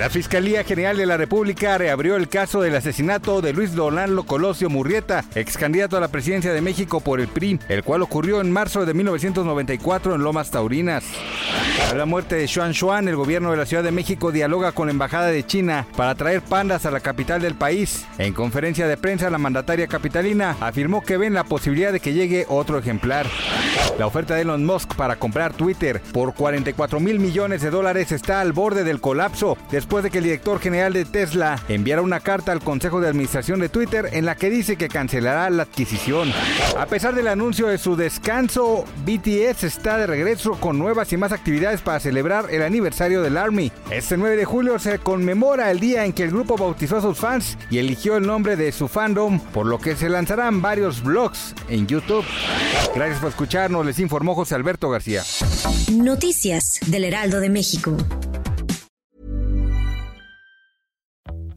La 0.00 0.08
Fiscalía 0.08 0.64
General 0.64 0.96
de 0.96 1.04
la 1.04 1.18
República 1.18 1.76
reabrió 1.76 2.16
el 2.16 2.30
caso 2.30 2.62
del 2.62 2.74
asesinato 2.74 3.42
de 3.42 3.52
Luis 3.52 3.74
Donaldo 3.74 4.22
Colosio 4.22 4.70
Murrieta, 4.70 5.26
ex 5.34 5.58
candidato 5.58 5.98
a 5.98 6.00
la 6.00 6.08
presidencia 6.08 6.54
de 6.54 6.62
México 6.62 7.00
por 7.00 7.20
el 7.20 7.28
PRI, 7.28 7.60
el 7.68 7.84
cual 7.84 8.00
ocurrió 8.00 8.40
en 8.40 8.50
marzo 8.50 8.86
de 8.86 8.94
1994 8.94 10.14
en 10.14 10.22
Lomas 10.22 10.50
Taurinas. 10.50 11.04
A 11.90 11.94
la 11.94 12.06
muerte 12.06 12.36
de 12.36 12.48
Xuan 12.48 12.72
Xuan, 12.72 13.08
el 13.08 13.16
gobierno 13.16 13.50
de 13.50 13.58
la 13.58 13.66
Ciudad 13.66 13.82
de 13.82 13.92
México 13.92 14.32
dialoga 14.32 14.72
con 14.72 14.86
la 14.86 14.92
Embajada 14.92 15.26
de 15.26 15.44
China 15.44 15.86
para 15.94 16.14
traer 16.14 16.40
pandas 16.40 16.86
a 16.86 16.90
la 16.90 17.00
capital 17.00 17.42
del 17.42 17.54
país. 17.54 18.06
En 18.16 18.32
conferencia 18.32 18.88
de 18.88 18.96
prensa, 18.96 19.28
la 19.28 19.36
mandataria 19.36 19.86
capitalina 19.86 20.56
afirmó 20.60 21.02
que 21.02 21.18
ven 21.18 21.34
la 21.34 21.44
posibilidad 21.44 21.92
de 21.92 22.00
que 22.00 22.14
llegue 22.14 22.46
otro 22.48 22.78
ejemplar. 22.78 23.26
La 23.98 24.06
oferta 24.06 24.34
de 24.34 24.42
Elon 24.42 24.64
Musk 24.64 24.94
para 24.94 25.16
comprar 25.16 25.52
Twitter 25.52 26.00
por 26.12 26.32
44 26.32 27.00
mil 27.00 27.18
millones 27.18 27.60
de 27.60 27.68
dólares 27.68 28.12
está 28.12 28.40
al 28.40 28.52
borde 28.52 28.82
del 28.82 29.02
colapso 29.02 29.58
de 29.98 30.10
que 30.10 30.18
el 30.18 30.24
director 30.24 30.60
general 30.60 30.92
de 30.92 31.04
Tesla 31.04 31.60
enviara 31.68 32.00
una 32.00 32.20
carta 32.20 32.52
al 32.52 32.60
Consejo 32.60 33.00
de 33.00 33.08
Administración 33.08 33.58
de 33.58 33.68
Twitter 33.68 34.08
en 34.12 34.24
la 34.24 34.36
que 34.36 34.48
dice 34.48 34.76
que 34.76 34.88
cancelará 34.88 35.50
la 35.50 35.64
adquisición. 35.64 36.32
A 36.78 36.86
pesar 36.86 37.14
del 37.14 37.26
anuncio 37.26 37.66
de 37.66 37.76
su 37.76 37.96
descanso, 37.96 38.84
BTS 39.04 39.64
está 39.64 39.98
de 39.98 40.06
regreso 40.06 40.52
con 40.52 40.78
nuevas 40.78 41.12
y 41.12 41.16
más 41.16 41.32
actividades 41.32 41.80
para 41.80 41.98
celebrar 41.98 42.46
el 42.50 42.62
aniversario 42.62 43.20
del 43.20 43.36
Army. 43.36 43.72
Este 43.90 44.16
9 44.16 44.36
de 44.36 44.44
julio 44.44 44.78
se 44.78 45.00
conmemora 45.00 45.70
el 45.70 45.80
día 45.80 46.04
en 46.04 46.12
que 46.12 46.22
el 46.22 46.30
grupo 46.30 46.56
bautizó 46.56 46.98
a 46.98 47.02
sus 47.02 47.18
fans 47.18 47.58
y 47.68 47.78
eligió 47.78 48.16
el 48.16 48.26
nombre 48.26 48.54
de 48.56 48.70
su 48.70 48.86
fandom, 48.86 49.40
por 49.40 49.66
lo 49.66 49.78
que 49.78 49.96
se 49.96 50.08
lanzarán 50.08 50.62
varios 50.62 51.02
vlogs 51.02 51.54
en 51.68 51.88
YouTube. 51.88 52.24
Gracias 52.94 53.18
por 53.18 53.30
escucharnos, 53.30 53.84
les 53.84 53.98
informó 53.98 54.36
José 54.36 54.54
Alberto 54.54 54.88
García. 54.88 55.22
Noticias 55.92 56.78
del 56.86 57.04
Heraldo 57.04 57.40
de 57.40 57.50
México. 57.50 57.96